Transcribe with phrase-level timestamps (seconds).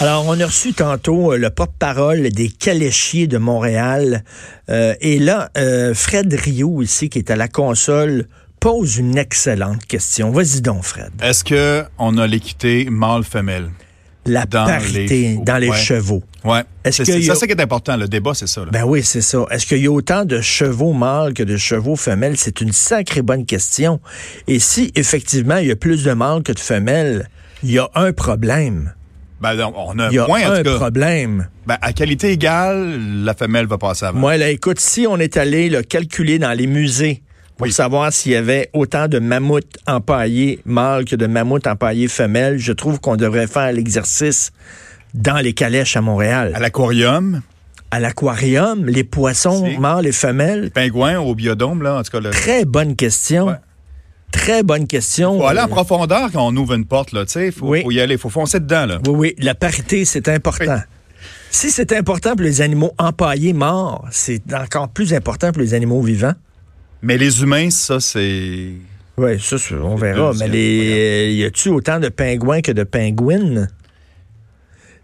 [0.00, 4.24] Alors, on a reçu tantôt euh, le porte-parole des caléchiers de Montréal.
[4.68, 8.26] Euh, et là, euh, Fred Rio, ici, qui est à la console,
[8.60, 10.30] pose une excellente question.
[10.32, 11.10] Vas-y donc, Fred.
[11.22, 13.70] Est-ce que on a l'équité mâle-femelle?
[14.26, 15.76] La Dans parité les- dans les ouais.
[15.76, 16.22] chevaux.
[16.44, 16.64] Ouais.
[16.84, 17.96] Est-ce C'est a- ça, qui est important.
[17.96, 18.62] Le débat, c'est ça.
[18.62, 18.70] là.
[18.72, 19.46] Ben oui, c'est ça.
[19.50, 22.36] Est-ce qu'il y a autant de chevaux mâles que de chevaux femelles?
[22.36, 24.00] C'est une sacrée bonne question.
[24.48, 27.30] Et si, effectivement, il y a plus de mâles que de femelles,
[27.62, 28.92] il y a un problème.
[29.40, 30.74] Ben, on a Il y a moins, en tout cas.
[30.76, 31.48] problème.
[31.66, 34.18] Ben, à qualité égale, la femelle va passer avant.
[34.18, 37.22] Moi, là, écoute, si on est allé le calculer dans les musées
[37.58, 37.72] pour Oui.
[37.72, 42.72] savoir s'il y avait autant de mammouths empaillés mâles que de mammouths empaillés femelles, je
[42.72, 44.52] trouve qu'on devrait faire l'exercice
[45.14, 46.52] dans les calèches à Montréal.
[46.54, 47.42] À l'aquarium,
[47.90, 49.78] À l'aquarium, les poissons Si.
[49.78, 52.30] mâles et femelles, pingouin au biodôme, là, en tout cas.
[52.30, 53.46] Très bonne question.
[53.46, 53.54] Ouais.
[54.36, 55.38] Très bonne question.
[55.38, 57.50] Faut aller en Euh, profondeur quand on ouvre une porte, là, tu sais.
[57.50, 57.82] Faut, Oui.
[57.82, 58.98] faut y aller, faut foncer dedans, là.
[59.06, 60.80] Oui, oui, la parité, c'est important.
[61.50, 66.02] Si c'est important pour les animaux empaillés morts, c'est encore plus important pour les animaux
[66.02, 66.34] vivants.
[67.02, 68.72] Mais les humains, ça, c'est...
[69.16, 70.32] Oui, ça, on verra.
[70.38, 73.68] Mais les, y a-tu autant de pingouins que de pingouines?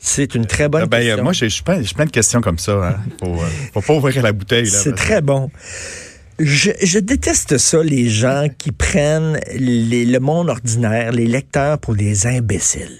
[0.00, 1.22] C'est une très bonne Ben, euh, question.
[1.24, 2.72] moi, j'ai plein, plein de questions comme ça.
[2.72, 2.96] Hein.
[3.20, 4.78] Faut, euh, faut pas ouvrir la bouteille, là.
[4.78, 5.50] C'est très bon.
[6.42, 12.26] Je, déteste ça, les gens qui prennent les- le monde ordinaire, les lecteurs, pour des
[12.26, 12.98] imbéciles.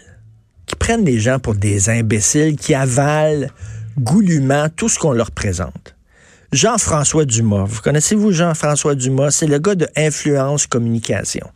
[0.66, 3.48] Qui prennent les gens pour des imbéciles, qui avalent
[3.98, 5.96] goulûment tout ce qu'on leur présente.
[6.52, 7.64] Jean-François Dumas.
[7.64, 9.30] Vous connaissez-vous Jean-François Dumas?
[9.30, 11.48] C'est le gars de Influence Communication.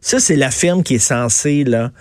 [0.00, 1.92] Ça, c'est la firme qui est censée là,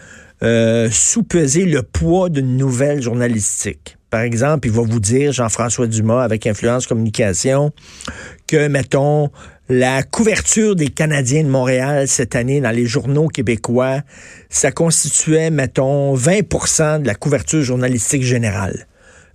[0.42, 3.98] euh, sous-peser le poids d'une nouvelle journalistique.
[4.10, 7.72] Par exemple, il va vous dire, Jean-François Dumas, avec Influence Communication,
[8.48, 9.30] que, mettons,
[9.70, 14.02] la couverture des Canadiens de Montréal cette année dans les journaux québécois,
[14.50, 18.88] ça constituait, mettons, 20% de la couverture journalistique générale.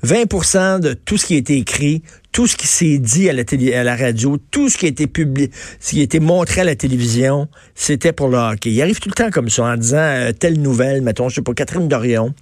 [0.05, 2.02] 20% de tout ce qui a été écrit,
[2.33, 5.91] tout ce qui s'est dit à la, radio, tout ce qui a été publié, ce
[5.91, 8.70] qui a été montré à la télévision, c'était pour le hockey.
[8.70, 11.42] Il arrive tout le temps comme ça en disant euh, telle nouvelle, mettons, je sais
[11.42, 12.35] pas, Catherine Dorion.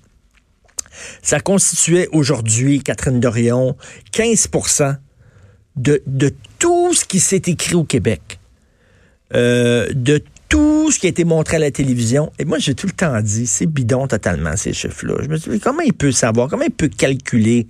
[1.22, 3.76] Ça constituait aujourd'hui, Catherine Dorion,
[4.12, 4.48] 15
[5.76, 8.38] de, de tout ce qui s'est écrit au Québec.
[9.34, 12.31] Euh, de tout ce qui a été montré à la télévision.
[12.38, 15.14] Et moi, j'ai tout le temps dit, c'est bidon totalement, ces chiffres-là.
[15.22, 17.66] Je me suis dit, comment il peut savoir, comment il peut calculer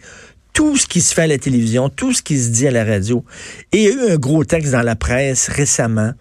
[0.53, 2.85] tout ce qui se fait à la télévision, tout ce qui se dit à la
[2.85, 3.25] radio?
[3.71, 6.13] Et il y a eu un gros texte dans la presse récemment,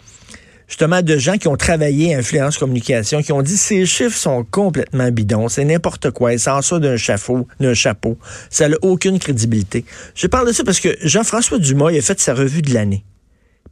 [0.71, 5.11] justement, de gens qui ont travaillé Influence Communication, qui ont dit, ces chiffres sont complètement
[5.11, 8.17] bidons, c'est n'importe quoi, ils sortent ça d'un chapeau, d'un chapeau.
[8.49, 9.83] Ça n'a aucune crédibilité.
[10.15, 13.03] Je parle de ça parce que Jean-François Dumas, il a fait sa revue de l'année.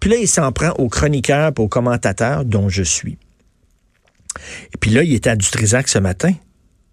[0.02, 3.18] Puis là, il s'en prend aux chroniqueurs aux commentateurs dont je suis.
[4.74, 6.34] Et puis là, il était à Dutrisac ce matin,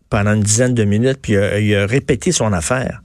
[0.08, 3.02] pendant une dizaine de minutes, puis il a répété son affaire.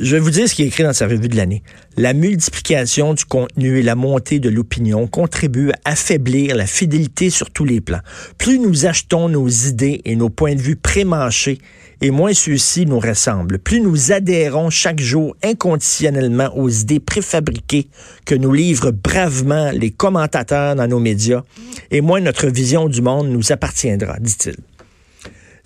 [0.00, 1.62] Je vais vous dire ce qui est écrit dans sa revue de l'année.
[1.96, 7.50] La multiplication du contenu et la montée de l'opinion contribuent à affaiblir la fidélité sur
[7.50, 8.00] tous les plans.
[8.36, 11.58] Plus nous achetons nos idées et nos points de vue prémanchés,
[12.00, 13.58] et moins ceux-ci nous ressemblent.
[13.58, 17.86] Plus nous adhérons chaque jour inconditionnellement aux idées préfabriquées
[18.24, 21.42] que nous livrent bravement les commentateurs dans nos médias,
[21.90, 24.56] et moins notre vision du monde nous appartiendra, dit-il.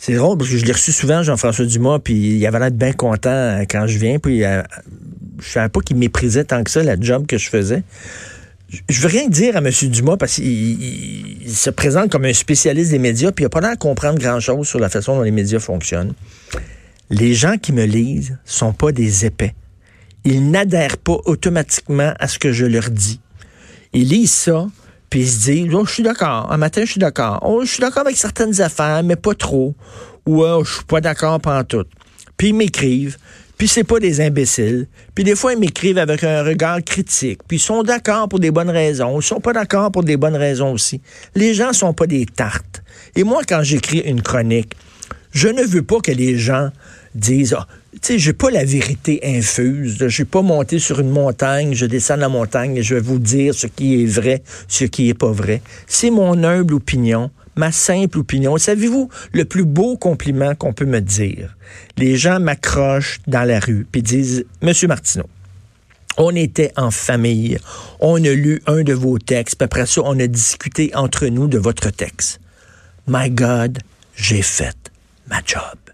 [0.01, 2.93] C'est drôle parce que je l'ai reçu souvent, Jean-François Dumas, puis il avait l'air bien
[2.93, 4.63] content euh, quand je viens, puis euh,
[5.41, 7.83] je savais pas qu'il méprisait tant que ça la job que je faisais.
[8.69, 9.71] Je- Je veux rien dire à M.
[9.91, 13.51] Dumas parce qu'il il- il se présente comme un spécialiste des médias, puis il n'a
[13.51, 16.13] pas l'air de comprendre grand-chose sur la façon dont les médias fonctionnent.
[17.11, 19.55] Les gens qui me lisent sont pas des épais.
[20.25, 23.19] Ils n'adhèrent pas automatiquement à ce que je leur dis.
[23.95, 24.69] Ils lisent ça,
[25.11, 27.41] puis ils se disent, oh, je suis d'accord, un matin, je suis d'accord.
[27.43, 29.75] Oh, je suis d'accord avec certaines affaires, mais pas trop.
[30.27, 31.85] Ou, oh, je suis pas d'accord tout.
[32.37, 33.17] Puis ils m'écrivent,
[33.57, 34.87] puis c'est pas des imbéciles.
[35.15, 37.41] Puis des fois, ils m'écrivent avec un regard critique.
[37.49, 39.19] Puis ils sont d'accord pour des bonnes raisons.
[39.19, 41.01] Ils sont pas d'accord pour des bonnes raisons aussi.
[41.35, 42.83] Les gens sont pas des tartes.
[43.17, 44.75] Et moi, quand j'écris une chronique,
[45.33, 46.71] je ne veux pas que les gens
[47.15, 50.07] disent, tu sais, j'ai pas la vérité infuse.
[50.07, 53.55] Je pas monté sur une montagne, je descends la montagne et je vais vous dire
[53.55, 55.63] ce qui est vrai, ce qui est pas vrai.
[55.87, 58.57] C'est mon humble opinion, ma simple opinion.
[58.57, 61.57] Savez-vous le plus beau compliment qu'on peut me dire?
[61.97, 65.27] Les gens m'accrochent dans la rue puis disent, Monsieur Martineau,
[66.17, 67.59] on était en famille,
[68.01, 71.47] on a lu un de vos textes, puis après ça, on a discuté entre nous
[71.47, 72.41] de votre texte.
[73.07, 73.79] My God,
[74.17, 74.77] j'ai fait
[75.29, 75.88] ma job.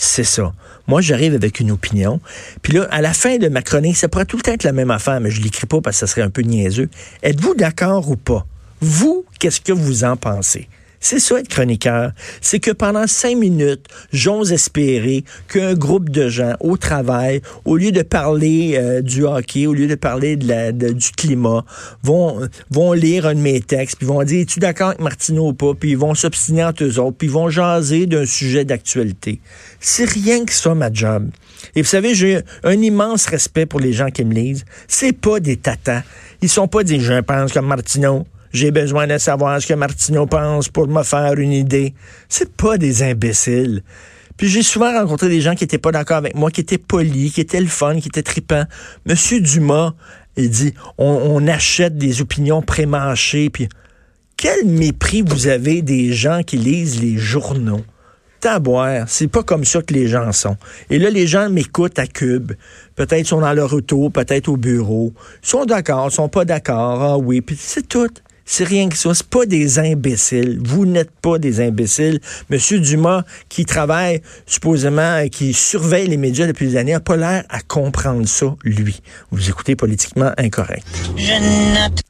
[0.00, 0.52] C'est ça.
[0.86, 2.20] Moi, j'arrive avec une opinion.
[2.62, 4.70] Puis là, à la fin de ma chronique, ça pourrait tout le temps être la
[4.70, 6.88] même affaire, mais je l'écris pas parce que ça serait un peu niaiseux.
[7.24, 8.46] Êtes-vous d'accord ou pas?
[8.80, 10.68] Vous, qu'est-ce que vous en pensez?
[11.00, 12.12] C'est ça être chroniqueur.
[12.40, 17.92] C'est que pendant cinq minutes, j'ose espérer qu'un groupe de gens au travail, au lieu
[17.92, 21.64] de parler euh, du hockey, au lieu de parler du climat,
[22.02, 22.40] vont,
[22.70, 25.74] vont lire un de mes textes, puis vont dire, es-tu d'accord avec Martineau ou pas?
[25.74, 29.40] Puis ils vont s'obstiner entre eux autres, puis ils vont jaser d'un sujet d'actualité.
[29.80, 31.30] C'est rien que ça, ma job.
[31.74, 34.64] Et vous savez, j'ai un immense respect pour les gens qui me lisent.
[34.86, 36.02] C'est pas des tatas.
[36.42, 38.26] Ils sont pas des je pense comme Martineau.
[38.52, 41.94] J'ai besoin de savoir ce que Martineau pense pour me faire une idée.
[42.28, 43.82] C'est pas des imbéciles.
[44.38, 47.32] Puis j'ai souvent rencontré des gens qui étaient pas d'accord avec moi, qui étaient polis,
[47.32, 48.64] qui étaient le fun, qui étaient tripants.
[49.04, 49.94] Monsieur Dumas,
[50.36, 53.68] il dit, on, achète des opinions prémanchées, puis
[54.36, 57.82] quel mépris vous avez des gens qui lisent les journaux?
[58.38, 60.56] Taboire, c'est pas comme ça que les gens sont.
[60.90, 62.52] Et là, les gens m'écoutent à Cube.
[62.94, 65.12] Peut-être sont dans leur auto, peut-être au bureau.
[65.42, 67.02] Ils sont d'accord, sont pas d'accord.
[67.02, 68.06] Ah oui, puis c'est tout.
[68.50, 69.12] C'est rien que ça.
[69.12, 70.58] C'est pas des imbéciles.
[70.64, 72.18] Vous n'êtes pas des imbéciles.
[72.48, 77.44] Monsieur Dumas, qui travaille supposément, qui surveille les médias depuis des années, n'a pas l'air
[77.50, 79.02] à comprendre ça, lui.
[79.30, 80.86] Vous écoutez politiquement incorrect.
[81.14, 82.07] Je note.